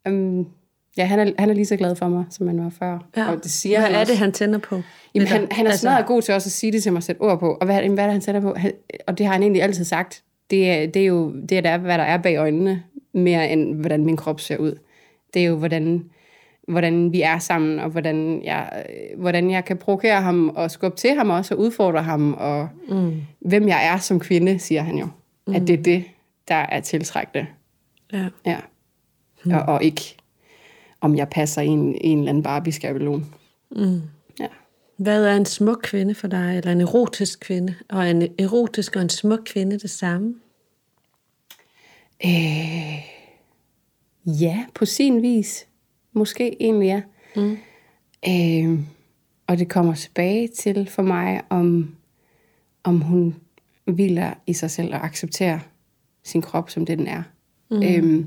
um, 0.09 0.47
ja, 0.97 1.05
han 1.05 1.19
er, 1.19 1.31
han 1.39 1.49
er 1.49 1.53
lige 1.53 1.65
så 1.65 1.75
glad 1.75 1.95
for 1.95 2.07
mig, 2.07 2.25
som 2.29 2.47
han 2.47 2.63
var 2.63 2.69
før. 2.69 2.99
Ja. 3.17 3.31
Og 3.31 3.43
det 3.43 3.51
siger 3.51 3.79
Hvad 3.79 3.85
han 3.87 3.95
er 3.95 3.99
også. 3.99 4.11
det, 4.11 4.19
han 4.19 4.31
tænder 4.31 4.59
på? 4.59 4.81
Jamen, 5.15 5.27
han, 5.27 5.41
Eller- 5.41 5.55
han 5.55 5.65
er 5.65 5.69
altså- 5.69 5.81
smadret 5.81 6.05
god 6.05 6.21
til 6.21 6.33
også 6.33 6.47
at 6.47 6.51
sige 6.51 6.71
det 6.71 6.83
til 6.83 6.91
mig 6.91 6.97
og 6.97 7.03
sætte 7.03 7.21
ord 7.21 7.39
på. 7.39 7.53
Og 7.61 7.65
hvad, 7.65 7.75
hvad 7.75 8.03
er 8.03 8.03
det, 8.07 8.11
han 8.11 8.21
sætter 8.21 8.41
på? 8.41 8.53
Han, 8.57 8.71
og 9.07 9.17
det 9.17 9.25
har 9.25 9.33
han 9.33 9.41
egentlig 9.41 9.61
altid 9.63 9.85
sagt. 9.85 10.23
Det 10.49 10.71
er, 10.71 10.87
det 10.87 11.01
er 11.01 11.05
jo 11.05 11.33
det, 11.49 11.57
er, 11.57 11.61
der, 11.61 11.77
hvad 11.77 11.97
der 11.97 12.03
er 12.03 12.17
bag 12.17 12.37
øjnene, 12.37 12.83
mere 13.13 13.49
end 13.49 13.75
hvordan 13.75 14.05
min 14.05 14.17
krop 14.17 14.39
ser 14.39 14.57
ud. 14.57 14.79
Det 15.33 15.41
er 15.41 15.45
jo, 15.45 15.55
hvordan, 15.55 16.03
hvordan 16.67 17.11
vi 17.11 17.21
er 17.21 17.39
sammen, 17.39 17.79
og 17.79 17.89
hvordan 17.89 18.41
jeg, 18.43 18.85
øh, 18.89 19.19
hvordan 19.19 19.51
jeg 19.51 19.65
kan 19.65 19.77
provokere 19.77 20.21
ham, 20.21 20.49
og 20.49 20.71
skubbe 20.71 20.97
til 20.97 21.15
ham 21.15 21.29
også, 21.29 21.53
og 21.53 21.59
udfordre 21.59 22.03
ham, 22.03 22.33
og 22.33 22.69
mm. 22.89 23.21
hvem 23.39 23.67
jeg 23.67 23.87
er 23.87 23.97
som 23.97 24.19
kvinde, 24.19 24.59
siger 24.59 24.81
han 24.81 24.97
jo. 24.97 25.07
Mm. 25.47 25.55
At 25.55 25.61
det 25.61 25.79
er 25.79 25.83
det, 25.83 26.03
der 26.47 26.55
er 26.55 26.79
tiltrækkende. 26.79 27.45
Ja. 28.13 28.25
Ja. 28.45 28.57
Mm. 29.45 29.51
Og, 29.53 29.61
og 29.61 29.83
ikke, 29.83 30.15
om 31.05 31.15
jeg 31.15 31.29
passer 31.29 31.61
i 31.61 31.67
en, 31.67 31.97
en 32.01 32.17
eller 32.17 32.29
anden 32.29 32.43
Barbie-skabelon. 32.43 33.25
Mm. 33.71 34.01
Ja. 34.39 34.47
Hvad 34.97 35.25
er 35.25 35.35
en 35.35 35.45
smuk 35.45 35.79
kvinde 35.83 36.15
for 36.15 36.27
dig, 36.27 36.57
eller 36.57 36.71
en 36.71 36.81
erotisk 36.81 37.39
kvinde? 37.39 37.75
Og 37.89 38.05
er 38.05 38.11
en 38.11 38.27
erotisk 38.39 38.95
og 38.95 39.01
en 39.01 39.09
smuk 39.09 39.39
kvinde 39.45 39.79
det 39.79 39.89
samme? 39.89 40.35
Øh, 42.25 42.95
ja, 44.25 44.65
på 44.73 44.85
sin 44.85 45.21
vis. 45.21 45.67
Måske 46.13 46.63
egentlig, 46.63 46.85
ja. 46.87 47.01
Mm. 47.35 47.57
Øh, 48.29 48.79
og 49.47 49.57
det 49.57 49.69
kommer 49.69 49.95
tilbage 49.95 50.47
til 50.47 50.89
for 50.89 51.01
mig, 51.01 51.41
om, 51.49 51.95
om 52.83 53.01
hun 53.01 53.35
hviler 53.85 54.33
i 54.47 54.53
sig 54.53 54.71
selv 54.71 54.93
og 54.93 55.05
accepterer 55.05 55.59
sin 56.23 56.41
krop, 56.41 56.69
som 56.69 56.85
det 56.85 56.97
den 56.97 57.07
er. 57.07 57.23
Mm. 57.71 57.83
Øh, 57.83 58.25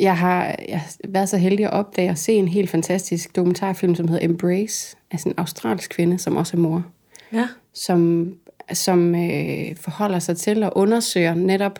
jeg, 0.00 0.18
har, 0.18 0.56
jeg 0.68 0.78
har 0.80 0.90
været 1.08 1.28
så 1.28 1.36
heldig 1.36 1.66
at 1.66 1.72
opdage 1.72 2.10
og 2.10 2.18
se 2.18 2.32
en 2.32 2.48
helt 2.48 2.70
fantastisk 2.70 3.36
dokumentarfilm, 3.36 3.94
som 3.94 4.08
hedder 4.08 4.24
Embrace, 4.24 4.96
af 5.10 5.26
en 5.26 5.34
australsk 5.36 5.90
kvinde, 5.90 6.18
som 6.18 6.36
også 6.36 6.56
er 6.56 6.60
mor 6.60 6.84
Ja. 7.32 7.48
som, 7.74 8.32
som 8.72 9.14
øh, 9.14 9.76
forholder 9.76 10.18
sig 10.18 10.36
til 10.36 10.62
og 10.62 10.72
undersøger 10.76 11.34
netop, 11.34 11.78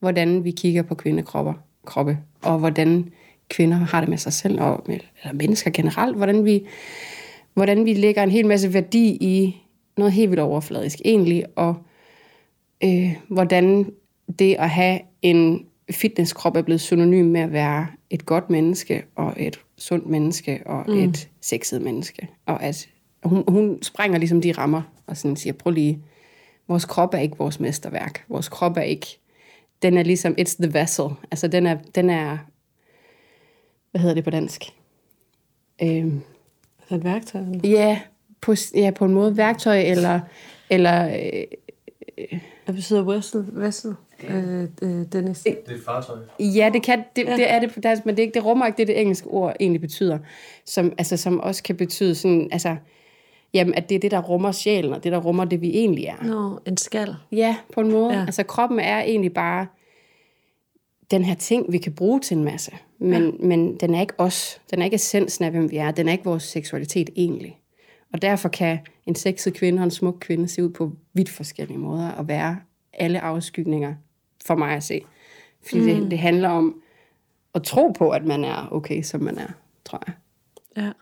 hvordan 0.00 0.44
vi 0.44 0.50
kigger 0.50 0.82
på 0.82 0.94
kvindekropper, 0.94 1.52
kroppe, 1.84 2.18
og 2.42 2.58
hvordan 2.58 3.12
kvinder 3.48 3.76
har 3.76 4.00
det 4.00 4.08
med 4.08 4.18
sig 4.18 4.32
selv, 4.32 4.60
og 4.60 4.84
eller 4.88 5.32
mennesker 5.32 5.70
generelt, 5.70 6.16
hvordan 6.16 6.44
vi, 6.44 6.66
hvordan 7.54 7.84
vi 7.84 7.94
lægger 7.94 8.22
en 8.22 8.30
hel 8.30 8.46
masse 8.46 8.74
værdi 8.74 9.08
i 9.20 9.56
noget 9.96 10.12
helt 10.12 10.30
vildt 10.30 10.42
overfladisk 10.42 10.98
egentlig, 11.04 11.44
og 11.56 11.74
øh, 12.84 13.12
hvordan 13.28 13.92
det 14.38 14.56
at 14.58 14.70
have 14.70 15.00
en 15.22 15.66
fitnesskrop 15.90 16.56
er 16.56 16.62
blevet 16.62 16.80
synonym 16.80 17.24
med 17.24 17.40
at 17.40 17.52
være 17.52 17.86
et 18.10 18.26
godt 18.26 18.50
menneske, 18.50 19.04
og 19.14 19.34
et 19.36 19.60
sundt 19.78 20.06
menneske, 20.06 20.62
og 20.66 20.84
mm. 20.88 20.98
et 20.98 21.28
sexet 21.40 21.82
menneske. 21.82 22.28
Og 22.46 22.62
at 22.62 22.88
hun, 23.24 23.44
hun 23.48 23.78
sprænger 23.82 24.18
ligesom 24.18 24.40
de 24.40 24.52
rammer, 24.52 24.82
og 25.06 25.16
sådan 25.16 25.36
siger, 25.36 25.52
prøv 25.52 25.70
lige, 25.70 26.02
vores 26.68 26.84
krop 26.84 27.14
er 27.14 27.18
ikke 27.18 27.38
vores 27.38 27.60
mesterværk. 27.60 28.24
Vores 28.28 28.48
krop 28.48 28.76
er 28.76 28.82
ikke, 28.82 29.18
den 29.82 29.98
er 29.98 30.02
ligesom, 30.02 30.34
it's 30.40 30.56
the 30.62 30.74
vessel. 30.74 31.04
Altså 31.30 31.48
den 31.48 31.66
er, 31.66 31.78
den 31.94 32.10
er 32.10 32.38
hvad 33.90 34.00
hedder 34.00 34.14
det 34.14 34.24
på 34.24 34.30
dansk? 34.30 34.62
Øh, 35.82 36.12
Altså 36.80 36.94
et 36.94 37.04
værktøj? 37.04 37.40
eller? 37.40 37.68
ja, 37.70 38.00
på, 38.40 38.54
ja, 38.74 38.90
på 38.90 39.04
en 39.04 39.14
måde 39.14 39.36
værktøj, 39.36 39.80
eller, 39.80 40.20
eller 40.70 41.08
øh, 42.18 42.38
Hvad 42.64 42.74
betyder 42.74 43.02
wessel? 43.02 43.44
Vessel? 43.52 43.94
Øh, 44.28 44.68
øh, 44.82 45.04
Dennis? 45.12 45.38
Det 45.38 45.58
er 45.66 45.74
et 45.74 45.80
fartøj. 45.84 46.16
Ja, 46.40 46.70
det 46.72 46.82
kan, 46.82 46.98
det, 47.16 47.26
det 47.26 47.50
er 47.50 47.60
det 47.60 47.74
på 47.74 47.80
dansk, 47.80 48.06
men 48.06 48.16
det, 48.16 48.22
er 48.22 48.26
ikke, 48.26 48.34
det 48.34 48.44
rummer 48.44 48.66
ikke 48.66 48.76
det, 48.76 48.88
det 48.88 49.00
engelske 49.00 49.28
ord 49.28 49.56
egentlig 49.60 49.80
betyder. 49.80 50.18
Som, 50.64 50.92
altså, 50.98 51.16
som 51.16 51.40
også 51.40 51.62
kan 51.62 51.76
betyde 51.76 52.14
sådan, 52.14 52.48
altså, 52.52 52.76
jamen, 53.54 53.74
at 53.74 53.88
det 53.88 53.94
er 53.94 53.98
det, 53.98 54.10
der 54.10 54.22
rummer 54.22 54.52
sjælen, 54.52 54.92
og 54.92 55.04
det, 55.04 55.12
der 55.12 55.18
rummer 55.18 55.44
det, 55.44 55.60
vi 55.60 55.68
egentlig 55.68 56.04
er. 56.04 56.24
Nå, 56.24 56.60
en 56.66 56.76
skal. 56.76 57.14
Ja, 57.32 57.56
på 57.74 57.80
en 57.80 57.90
måde. 57.90 58.12
Ja. 58.12 58.18
Ja. 58.18 58.24
Altså, 58.26 58.42
kroppen 58.42 58.78
er 58.78 59.02
egentlig 59.02 59.34
bare 59.34 59.66
den 61.10 61.24
her 61.24 61.34
ting, 61.34 61.72
vi 61.72 61.78
kan 61.78 61.92
bruge 61.92 62.20
til 62.20 62.36
en 62.36 62.44
masse. 62.44 62.72
Men, 62.98 63.22
ja. 63.22 63.46
men 63.46 63.76
den 63.76 63.94
er 63.94 64.00
ikke 64.00 64.14
os. 64.18 64.60
Den 64.70 64.80
er 64.80 64.84
ikke 64.84 64.94
essensen 64.94 65.44
af, 65.44 65.50
hvem 65.50 65.70
vi 65.70 65.76
er. 65.76 65.90
Den 65.90 66.08
er 66.08 66.12
ikke 66.12 66.24
vores 66.24 66.42
seksualitet 66.42 67.10
egentlig. 67.16 67.58
Og 68.12 68.22
derfor 68.22 68.48
kan 68.48 68.78
en 69.06 69.14
sexet 69.14 69.54
kvinde 69.54 69.80
og 69.80 69.84
en 69.84 69.90
smuk 69.90 70.16
kvinde 70.20 70.48
se 70.48 70.64
ud 70.64 70.70
på 70.70 70.92
vidt 71.12 71.28
forskellige 71.28 71.78
måder 71.78 72.10
og 72.10 72.28
være 72.28 72.56
alle 72.92 73.20
afskygninger 73.20 73.94
for 74.46 74.54
mig 74.54 74.76
at 74.76 74.82
se. 74.82 75.04
Fordi 75.66 75.80
mm. 75.80 76.00
det, 76.00 76.10
det 76.10 76.18
handler 76.18 76.48
om 76.48 76.82
at 77.54 77.62
tro 77.62 77.88
på, 77.88 78.10
at 78.10 78.24
man 78.24 78.44
er 78.44 78.68
okay, 78.72 79.02
som 79.02 79.20
man 79.22 79.38
er, 79.38 79.48
tror 79.84 80.02
jeg. 80.06 80.14
Ja. 80.76 80.92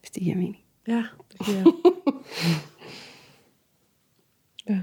Hvis 0.00 0.10
det 0.10 0.22
giver 0.22 0.36
mening. 0.36 0.58
Ja, 0.88 1.04
det 1.32 1.46
giver 1.46 1.64
Ja. 4.68 4.82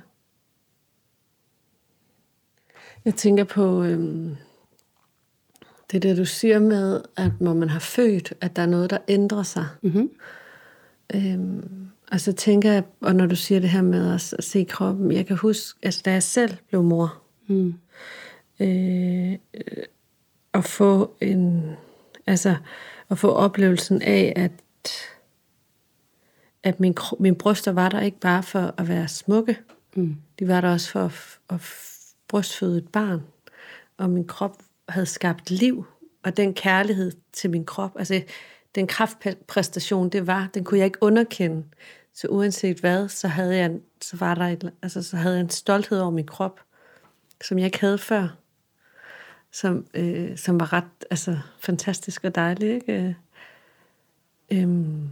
Jeg 3.06 3.16
tænker 3.16 3.44
på 3.44 3.84
øhm, 3.84 4.36
det 5.92 6.04
der, 6.04 6.16
du 6.16 6.26
siger 6.26 6.60
med, 6.60 7.02
at 7.18 7.32
når 7.40 7.54
man 7.54 7.70
har 7.70 7.80
født, 7.80 8.34
at 8.42 8.56
der 8.56 8.62
er 8.62 8.66
noget, 8.66 8.90
der 8.90 8.98
ændrer 9.08 9.44
sig. 9.44 9.68
Mm-hmm. 9.82 10.10
Øhm, 11.16 11.88
og 12.12 12.22
så 12.22 12.34
tænker 12.34 12.72
jeg, 12.72 12.84
og 13.02 13.16
når 13.16 13.26
du 13.26 13.36
siger 13.36 13.60
det 13.60 13.70
her 13.70 13.82
med 13.82 14.14
at, 14.14 14.22
se 14.22 14.64
kroppen, 14.64 15.12
jeg 15.12 15.26
kan 15.26 15.38
huske, 15.38 15.80
altså 15.84 16.02
da 16.06 16.12
jeg 16.12 16.24
selv 16.24 16.58
blev 16.68 16.84
mor, 16.84 17.21
Mm. 17.48 17.74
øh, 18.60 19.38
at 20.54 20.66
få 20.66 21.16
en, 21.22 21.72
altså 22.28 22.56
at 23.10 23.18
få 23.18 23.32
oplevelsen 23.32 24.02
af, 24.02 24.34
at 24.36 24.52
at 26.64 26.80
min, 26.80 26.98
min 27.20 27.36
bryster 27.36 27.72
var 27.72 27.90
der 27.90 28.02
ikke 28.02 28.20
bare 28.20 28.44
for 28.44 28.74
at 28.78 28.88
være 28.88 29.08
smukke, 29.08 29.58
Mm. 29.96 30.16
de 30.40 30.48
var 30.48 30.62
der 30.62 30.72
også 30.72 30.92
for 30.92 31.00
at, 31.06 31.40
at 31.50 31.62
brystføde 32.28 32.78
et 32.78 32.88
barn. 32.88 33.22
Og 33.98 34.10
min 34.10 34.28
krop 34.28 34.58
havde 34.90 35.06
skabt 35.06 35.50
liv, 35.50 35.86
og 36.24 36.38
den 36.38 36.54
kærlighed 36.54 37.12
til 37.34 37.50
min 37.50 37.66
krop, 37.66 37.92
altså 38.00 38.22
den 38.76 38.88
kraftpræstation, 38.88 40.10
det 40.10 40.28
var, 40.28 40.50
den 40.54 40.64
kunne 40.64 40.78
jeg 40.78 40.86
ikke 40.86 41.04
underkende. 41.04 41.64
Så 42.14 42.28
uanset 42.28 42.80
hvad, 42.80 43.10
så 43.10 43.28
havde 43.28 43.56
jeg, 43.58 43.72
så 44.02 44.18
var 44.18 44.36
der 44.36 44.48
et, 44.48 44.72
altså, 44.82 45.04
så 45.04 45.18
havde 45.18 45.36
jeg 45.36 45.42
en 45.42 45.50
stolthed 45.50 46.00
over 46.00 46.12
min 46.12 46.28
krop, 46.28 46.60
som 47.44 47.58
jeg 47.58 47.66
ikke 47.66 47.80
havde 47.80 47.98
før. 47.98 48.28
Som, 49.52 49.86
øh, 49.94 50.38
som 50.38 50.60
var 50.60 50.74
ret 50.74 51.06
altså, 51.10 51.40
fantastisk 51.60 52.24
og 52.24 52.36
dejlig. 52.36 52.74
Ikke? 52.74 52.94
Øh, 52.94 53.14
øhm, 54.52 55.10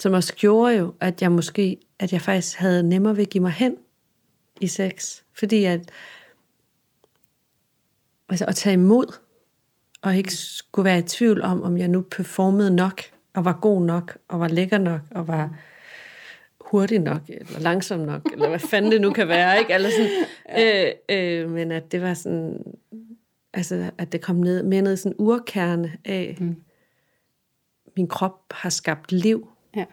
som 0.00 0.12
også 0.12 0.34
gjorde 0.34 0.76
jo, 0.76 0.94
at 1.00 1.22
jeg 1.22 1.32
måske, 1.32 1.78
at 1.98 2.12
jeg 2.12 2.20
faktisk 2.20 2.56
havde 2.56 2.82
nemmere 2.82 3.16
ved 3.16 3.22
at 3.22 3.30
give 3.30 3.42
mig 3.42 3.52
hen 3.52 3.76
i 4.60 4.66
sex. 4.66 5.22
Fordi 5.32 5.64
at, 5.64 5.90
altså 8.28 8.44
at 8.44 8.56
tage 8.56 8.72
imod, 8.72 9.18
og 10.02 10.16
ikke 10.16 10.34
skulle 10.34 10.84
være 10.84 10.98
i 10.98 11.02
tvivl 11.02 11.42
om, 11.42 11.62
om 11.62 11.78
jeg 11.78 11.88
nu 11.88 12.00
performede 12.00 12.76
nok, 12.76 13.02
og 13.34 13.44
var 13.44 13.58
god 13.60 13.82
nok, 13.82 14.18
og 14.28 14.40
var 14.40 14.48
lækker 14.48 14.78
nok, 14.78 15.00
og 15.10 15.28
var 15.28 15.56
hurtig 16.78 16.98
nok, 16.98 17.20
eller 17.28 17.60
langsom 17.60 18.00
nok, 18.00 18.22
eller 18.32 18.48
hvad 18.48 18.58
fanden 18.58 18.92
det 18.92 19.00
nu 19.00 19.12
kan 19.12 19.28
være, 19.28 19.58
ikke? 19.58 19.72
Eller 19.74 19.90
sådan, 19.90 20.10
øh, 21.08 21.42
øh, 21.42 21.50
men 21.50 21.72
at 21.72 21.92
det 21.92 22.02
var 22.02 22.14
sådan, 22.14 22.58
altså 23.52 23.90
at 23.98 24.12
det 24.12 24.20
kom 24.20 24.36
ned, 24.36 24.62
med 24.62 24.82
ned 24.82 24.92
i 24.92 24.96
sådan 24.96 25.16
urkerne 25.18 25.92
af, 26.04 26.36
mm. 26.40 26.56
min 27.96 28.08
krop 28.08 28.40
har 28.50 28.70
skabt 28.70 29.12
liv, 29.12 29.48
Ja. 29.76 29.84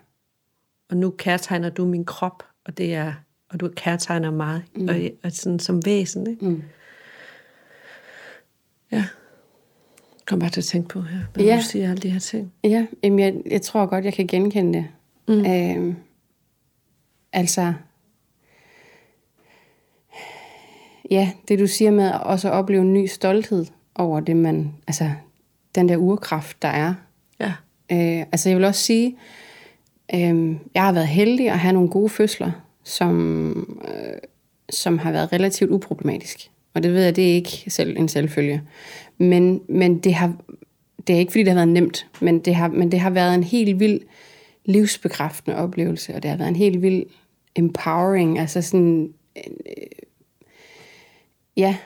og 0.90 0.98
nu 0.98 1.10
kærtegner 1.10 1.70
du 1.70 1.86
min 1.86 2.06
krop, 2.06 2.44
og 2.66 2.78
det 2.78 2.94
er, 2.96 3.14
og 3.50 3.60
du 3.60 3.70
kærtegner 3.76 4.32
mig, 4.32 4.62
mm. 4.76 4.88
og, 4.88 4.96
og 5.24 5.32
sådan 5.32 5.60
som 5.60 5.86
væsen, 5.86 6.28
ikke? 6.28 6.46
Mm. 6.46 6.64
Ja. 8.92 9.06
Kom 10.26 10.40
bare 10.40 10.50
til 10.50 10.62
at 10.62 10.66
tænke 10.66 10.90
på 10.90 11.02
her, 11.02 11.20
når 11.36 11.44
Ja. 11.44 11.56
du 11.58 11.62
siger 11.64 11.90
alle 11.90 12.02
de 12.02 12.10
her 12.10 12.20
ting. 12.20 12.54
Ja, 12.64 12.86
jamen 13.04 13.20
jeg, 13.20 13.42
jeg 13.52 13.62
tror 13.62 13.86
godt, 13.86 14.06
jeg 14.06 14.14
kan 14.14 14.28
genkende 14.28 14.80
det. 14.80 14.88
Mm. 15.28 15.46
Øhm, 15.46 15.96
altså, 17.34 17.74
ja, 21.12 21.32
det 21.48 21.60
du 21.60 21.68
siger 21.68 21.92
med 21.92 22.06
at 22.06 22.22
også 22.24 22.50
opleve 22.50 22.82
en 22.82 22.94
ny 22.94 23.06
stolthed 23.06 23.66
over 23.96 24.20
det, 24.20 24.36
man, 24.36 24.74
altså 24.88 25.12
den 25.76 25.90
der 25.90 25.98
urkraft, 25.98 26.62
der 26.62 26.68
er. 26.68 26.94
Ja. 27.40 27.54
Øh, 27.92 28.26
altså 28.32 28.50
jeg 28.50 28.58
vil 28.58 28.66
også 28.66 28.82
sige, 28.82 29.18
øh, 30.14 30.56
jeg 30.74 30.84
har 30.84 30.92
været 30.92 31.08
heldig 31.08 31.50
at 31.50 31.60
have 31.60 31.74
nogle 31.74 31.90
gode 31.90 32.10
fødsler, 32.10 32.52
som, 32.84 33.80
øh, 33.88 34.18
som 34.70 34.98
har 34.98 35.12
været 35.12 35.34
relativt 35.34 35.72
uproblematisk. 35.72 36.52
Og 36.74 36.84
det 36.84 36.94
ved 36.94 37.04
jeg, 37.04 37.16
det 37.16 37.32
er 37.32 37.36
ikke 37.36 37.64
selv 37.68 37.98
en 37.98 38.08
selvfølge. 38.08 38.62
Men, 39.18 39.62
men 39.70 40.00
det, 40.00 40.14
har, 40.14 40.34
det 41.08 41.16
er 41.16 41.20
ikke, 41.20 41.32
fordi 41.32 41.44
det 41.44 41.52
har 41.52 41.56
været 41.56 41.68
nemt, 41.68 42.08
men 42.22 42.40
det 42.40 42.56
har, 42.56 42.68
men 42.68 42.92
det 42.92 43.00
har 43.00 43.10
været 43.10 43.36
en 43.36 43.44
helt 43.44 43.80
vild 43.80 44.02
livsbekræftende 44.66 45.58
oplevelse, 45.58 46.16
og 46.16 46.24
det 46.24 46.32
har 46.32 46.38
været 46.38 46.50
en 46.50 46.56
helt 46.56 46.82
vild 46.82 47.06
empowering, 47.55 48.39
altså 48.39 48.62
sådan, 48.62 49.13
øh, 49.38 49.43
ja, 51.58 51.77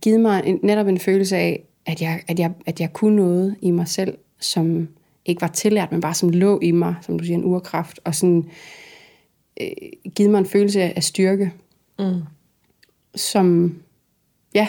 givet 0.00 0.20
mig 0.20 0.42
en, 0.46 0.60
netop 0.62 0.86
en 0.86 0.98
følelse 0.98 1.36
af, 1.36 1.64
at 1.86 2.02
jeg, 2.02 2.22
at, 2.28 2.38
jeg, 2.38 2.52
at 2.66 2.80
jeg 2.80 2.92
kunne 2.92 3.16
noget 3.16 3.56
i 3.62 3.70
mig 3.70 3.88
selv, 3.88 4.18
som 4.40 4.88
ikke 5.24 5.40
var 5.40 5.48
tillært, 5.48 5.92
men 5.92 6.00
bare 6.00 6.14
som 6.14 6.28
lå 6.28 6.60
i 6.60 6.70
mig, 6.70 6.94
som 7.02 7.18
du 7.18 7.24
siger, 7.24 7.38
en 7.38 7.44
urkraft, 7.44 8.00
og 8.04 8.14
sådan 8.14 8.50
øh, 9.60 9.68
givet 10.14 10.30
mig 10.30 10.38
en 10.38 10.46
følelse 10.46 10.82
af 10.82 11.02
styrke, 11.02 11.52
Mm. 12.00 12.22
som, 13.14 13.76
ja, 14.54 14.68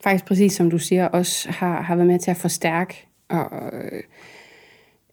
faktisk 0.00 0.24
præcis 0.24 0.52
som 0.52 0.70
du 0.70 0.78
siger, 0.78 1.06
også 1.08 1.50
har, 1.50 1.82
har 1.82 1.96
været 1.96 2.06
med 2.06 2.18
til 2.18 2.30
at 2.30 2.36
forstærke 2.36 3.06
og, 3.28 3.70
øh, 3.72 4.02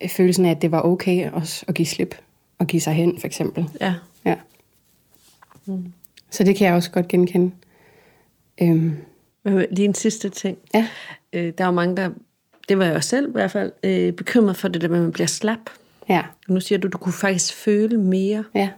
følelsen 0.10 0.46
af, 0.46 0.51
at 0.51 0.62
det 0.62 0.72
var 0.72 0.82
okay 0.82 1.32
også 1.32 1.65
at 1.67 1.75
give 1.75 1.86
slip, 1.86 2.15
og 2.63 2.67
give 2.67 2.82
sig 2.82 2.93
hen, 2.93 3.20
for 3.20 3.27
eksempel. 3.27 3.70
Ja. 3.82 3.93
Ja. 4.25 4.36
Mm. 5.65 5.93
Så 6.29 6.43
det 6.43 6.55
kan 6.55 6.67
jeg 6.67 6.75
også 6.75 6.91
godt 6.91 7.08
genkende. 7.08 7.51
Øhm, 8.62 8.96
Lige 9.46 9.86
en 9.86 9.93
sidste 9.96 10.29
ting. 10.29 10.58
ja, 10.74 10.88
Øh, 11.34 11.53
der 11.58 11.63
er 11.63 11.67
jo 11.67 11.72
mange, 11.74 11.96
der, 11.98 12.10
det 12.70 12.77
var 12.77 12.86
jeg 12.86 12.96
også 12.96 13.10
selv 13.10 13.29
i 13.29 13.32
hvert 13.32 13.51
fald, 13.51 13.72
øh, 13.84 14.13
bekymret 14.13 14.58
for 14.58 14.67
det 14.67 14.82
der 14.82 14.88
med, 14.88 14.98
at 14.98 15.03
man 15.03 15.12
bliver 15.12 15.27
slap. 15.27 15.60
ja, 16.10 16.24
Nu 16.48 16.60
siger 16.60 16.79
du, 16.79 16.88
du 16.88 16.98
kunne 16.98 17.13
faktisk 17.13 17.53
føle 17.53 17.98
mere. 17.98 18.43
ja. 18.55 18.70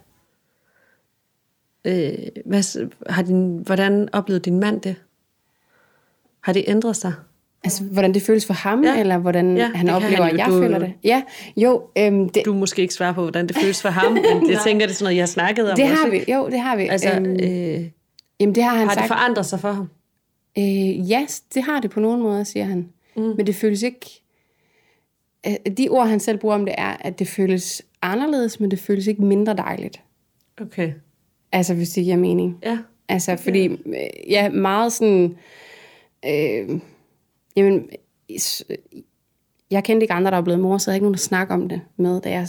Øh, 1.86 2.14
hvad, 2.46 2.88
har 3.10 3.22
din, 3.24 3.58
hvordan 3.58 4.10
oplevede 4.14 4.44
din 4.44 4.60
mand 4.60 4.82
det? 4.82 4.96
Har 6.42 6.54
det 6.54 6.64
ændret 6.68 6.96
sig? 6.96 7.14
Altså, 7.66 7.84
hvordan 7.84 8.14
det 8.14 8.22
føles 8.22 8.46
for 8.46 8.54
ham, 8.54 8.84
Ja. 8.84 8.94
ja. 8.94 9.00
eller 9.00 9.18
hvordan 9.18 9.58
Ja, 9.58 9.64
ja, 9.64 9.68
det 9.68 9.76
han 9.78 9.90
oplever, 9.90 10.12
han 10.16 10.20
jo. 10.22 10.34
at 10.34 10.38
jeg 10.38 10.48
Du- 10.48 10.60
føler 10.62 10.80
det. 10.80 10.94
Ja, 11.04 11.24
jo, 11.58 11.82
øhm, 11.98 12.30
det, 12.30 12.46
Du 12.46 12.54
må 12.54 12.60
måske 12.60 12.82
ikke 12.82 12.94
svare 12.94 13.14
på, 13.14 13.22
hvordan 13.22 13.48
det 13.48 13.56
føles 13.58 13.82
for 13.82 13.90
ham, 13.90 14.12
men 14.14 14.24
jeg 14.52 14.60
tænker, 14.64 14.86
det 14.86 14.92
er 14.92 14.96
sådan 14.96 15.06
noget, 15.06 15.16
jeg 15.16 15.22
har 15.22 15.28
snakket 15.28 15.72
om 15.72 15.76
det 15.76 15.84
også, 15.92 15.96
har 16.04 16.10
vi. 16.10 16.18
ikke? 16.20 16.34
Jo, 16.34 16.50
det 16.50 16.60
har 16.60 16.76
vi. 16.76 16.88
Altså, 16.88 17.12
øhm, 17.12 17.26
øh, 17.26 17.86
jamen, 18.40 18.56
det 18.56 18.64
har 18.64 18.70
han 18.76 18.80
har 18.80 18.86
det 18.86 18.94
sagt. 18.94 19.08
forandret 19.08 19.46
sig 19.46 19.60
for 19.60 19.72
ham? 19.72 19.90
Øh, 20.58 21.10
ja, 21.12 21.26
det 21.54 21.64
har 21.64 21.80
det 21.80 21.92
på 21.92 22.00
nogle 22.00 22.24
måder, 22.24 22.44
siger 22.44 22.66
han. 22.66 22.90
Mm. 23.16 23.22
Men 23.38 23.48
det 23.48 23.56
føles 23.56 23.84
ikke... 23.84 24.22
Øh, 25.48 25.54
de 25.78 25.90
ord, 25.90 26.08
han 26.08 26.20
selv 26.20 26.38
bruger 26.38 26.56
om 26.56 26.66
det, 26.66 26.76
er, 26.78 26.98
at 27.00 27.20
det 27.20 27.28
føles 27.28 27.82
anderledes, 28.02 28.60
men 28.60 28.72
det 28.72 28.80
føles 28.80 29.08
ikke 29.08 29.24
mindre 29.24 29.54
dejligt. 29.54 30.02
Okay. 30.62 30.92
Altså, 31.52 31.74
hvis 31.74 31.90
det 31.90 32.04
giver 32.04 32.18
mening. 32.18 32.58
Ja. 32.64 32.78
Altså, 33.10 33.36
fordi, 33.36 33.68
øh, 33.68 33.78
ja, 34.30 34.50
meget 34.50 34.94
sådan... 34.94 35.36
Øh, 36.30 36.80
jamen, 37.56 37.90
jeg 39.72 39.84
kendte 39.84 40.04
ikke 40.04 40.14
andre, 40.14 40.32
der 40.32 40.38
var 40.38 40.44
blevet 40.44 40.60
mor, 40.60 40.78
så 40.78 40.92
jeg 40.92 40.94
havde 40.94 40.98
ikke 40.98 41.06
nogen 41.06 41.16
at 41.16 41.20
snakke 41.20 41.54
om 41.54 41.70
det 41.70 41.82
med, 41.98 42.22
da 42.22 42.30
jeg 42.30 42.48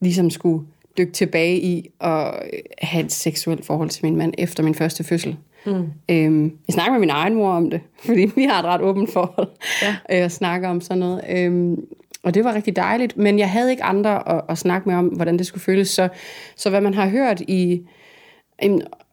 ligesom 0.00 0.30
skulle 0.30 0.66
dykke 0.98 1.12
tilbage 1.12 1.60
i 1.60 1.90
at 2.00 2.34
have 2.82 3.04
et 3.04 3.12
seksuelt 3.12 3.66
forhold 3.66 3.88
til 3.88 4.04
min 4.04 4.16
mand 4.16 4.34
efter 4.38 4.62
min 4.62 4.74
første 4.74 5.04
fødsel. 5.04 5.36
Mm. 5.66 5.92
Øhm, 6.10 6.44
jeg 6.68 6.74
snakker 6.74 6.92
med 6.92 7.00
min 7.00 7.10
egen 7.10 7.34
mor 7.34 7.50
om 7.50 7.70
det, 7.70 7.80
fordi 8.06 8.30
vi 8.36 8.44
har 8.44 8.58
et 8.58 8.64
ret 8.64 8.80
åbent 8.80 9.12
forhold 9.12 9.48
Ja. 9.82 9.88
øh, 10.12 10.24
at 10.24 10.32
snakke 10.32 10.68
om 10.68 10.80
sådan 10.80 10.98
noget. 10.98 11.24
Øhm, 11.30 11.84
og 12.22 12.34
det 12.34 12.44
var 12.44 12.54
rigtig 12.54 12.76
dejligt, 12.76 13.16
men 13.16 13.38
jeg 13.38 13.50
havde 13.50 13.70
ikke 13.70 13.82
andre 13.82 14.28
at, 14.28 14.42
at 14.48 14.58
snakke 14.58 14.88
med 14.88 14.96
om, 14.96 15.06
hvordan 15.06 15.38
det 15.38 15.46
skulle 15.46 15.62
føles. 15.62 15.88
Så, 15.88 16.08
så 16.56 16.70
hvad 16.70 16.80
man 16.80 16.94
har 16.94 17.08
hørt 17.08 17.40
i 17.40 17.82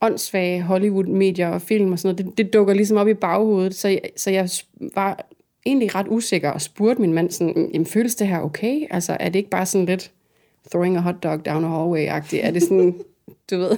åndssvage 0.03 0.62
Hollywood-medier 0.62 1.48
og 1.48 1.62
film 1.62 1.91
og 1.91 2.00
sådan 2.00 2.15
noget, 2.15 2.38
det, 2.38 2.45
det 2.45 2.53
dukker 2.53 2.74
ligesom 2.74 2.98
op 2.98 3.07
i 3.07 3.13
baghovedet. 3.13 3.75
Så 3.75 3.88
jeg, 3.88 4.01
så 4.17 4.31
jeg 4.31 4.50
var 4.95 5.25
egentlig 5.65 5.95
ret 5.95 6.07
usikker 6.10 6.50
og 6.50 6.62
spurgte 6.62 7.01
min 7.01 7.13
mand 7.13 7.31
sådan, 7.31 7.69
jamen, 7.74 7.86
føles 7.86 8.15
det 8.15 8.27
her 8.27 8.39
okay? 8.39 8.81
Altså, 8.91 9.17
er 9.19 9.29
det 9.29 9.39
ikke 9.39 9.50
bare 9.50 9.65
sådan 9.65 9.86
lidt 9.86 10.12
throwing 10.72 10.98
a 10.98 11.00
hot 11.00 11.24
dog 11.24 11.45
down 11.45 11.65
a 11.65 11.67
hallway-agtigt? 11.67 12.45
Er 12.45 12.51
det 12.51 12.63
sådan, 12.63 12.95
du 13.51 13.57
ved, 13.57 13.77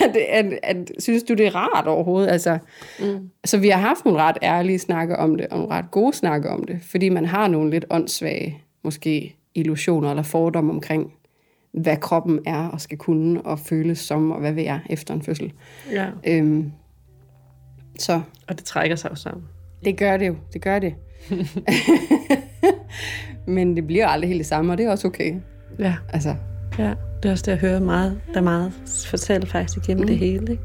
at, 0.00 0.16
at, 0.16 0.58
at, 0.62 0.90
synes 0.98 1.22
du, 1.22 1.34
det 1.34 1.46
er 1.46 1.56
rart 1.56 1.86
overhovedet? 1.86 2.30
Altså, 2.30 2.58
mm. 3.00 3.30
Så 3.44 3.58
vi 3.58 3.68
har 3.68 3.80
haft 3.80 4.04
nogle 4.04 4.20
ret 4.20 4.38
ærlige 4.42 4.78
snakke 4.78 5.16
om 5.16 5.36
det, 5.36 5.46
og 5.46 5.58
nogle 5.58 5.74
ret 5.74 5.90
gode 5.90 6.12
snakke 6.12 6.50
om 6.50 6.64
det, 6.64 6.78
fordi 6.82 7.08
man 7.08 7.24
har 7.24 7.48
nogle 7.48 7.70
lidt 7.70 7.84
åndssvage, 7.90 8.62
måske 8.82 9.36
illusioner 9.54 10.10
eller 10.10 10.22
fordomme 10.22 10.72
omkring, 10.72 11.12
hvad 11.72 11.96
kroppen 11.96 12.40
er 12.46 12.68
og 12.68 12.80
skal 12.80 12.98
kunne 12.98 13.42
og 13.42 13.58
føles 13.58 13.98
som, 13.98 14.30
og 14.30 14.40
hvad 14.40 14.52
vil 14.52 14.64
jeg 14.64 14.80
efter 14.90 15.14
en 15.14 15.22
fødsel. 15.22 15.52
Ja. 15.92 16.06
Øhm, 16.26 16.72
så 17.98 18.20
Og 18.48 18.58
det 18.58 18.64
trækker 18.64 18.96
sig 18.96 19.10
jo 19.10 19.14
sammen. 19.14 19.44
det 19.84 19.96
gør 19.96 20.16
det 20.16 20.28
jo, 20.28 20.36
det 20.52 20.62
gør 20.62 20.78
det. 20.78 20.94
Men 23.46 23.76
det 23.76 23.86
bliver 23.86 24.06
aldrig 24.06 24.28
helt 24.28 24.38
det 24.38 24.46
samme, 24.46 24.72
og 24.72 24.78
det 24.78 24.86
er 24.86 24.90
også 24.90 25.08
okay. 25.08 25.34
Ja, 25.78 25.94
Altså, 26.08 26.34
ja. 26.78 26.94
Det 27.22 27.28
er 27.28 27.32
også 27.32 27.42
det, 27.46 27.52
jeg 27.52 27.58
hører 27.58 27.80
meget, 27.80 28.20
der 28.32 28.38
er 28.40 28.44
meget 28.44 28.72
fortælle 29.06 29.46
faktisk 29.46 29.78
igennem 29.78 30.00
mm. 30.02 30.06
det 30.06 30.18
hele. 30.18 30.52
Ikke? 30.52 30.62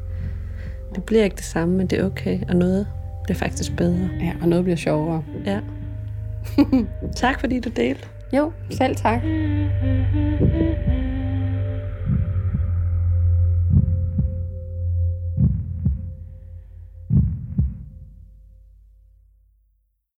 Det 0.94 1.04
bliver 1.04 1.24
ikke 1.24 1.36
det 1.36 1.44
samme, 1.44 1.76
men 1.76 1.86
det 1.86 1.98
er 1.98 2.04
okay. 2.04 2.40
Og 2.48 2.56
noget, 2.56 2.86
det 3.28 3.34
er 3.34 3.38
faktisk 3.38 3.76
bedre. 3.76 4.10
ja, 4.20 4.32
og 4.42 4.48
noget 4.48 4.64
bliver 4.64 4.76
sjovere. 4.76 5.24
Ja. 5.44 5.60
tak 7.16 7.40
fordi 7.40 7.60
du 7.60 7.68
delte. 7.68 8.08
Jo, 8.36 8.52
selv 8.70 8.96
tak. 8.96 9.20